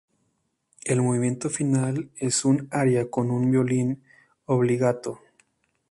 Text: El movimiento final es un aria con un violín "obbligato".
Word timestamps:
El 0.83 1.03
movimiento 1.03 1.47
final 1.51 2.09
es 2.17 2.43
un 2.43 2.67
aria 2.71 3.11
con 3.11 3.29
un 3.29 3.51
violín 3.51 4.01
"obbligato". 4.45 5.21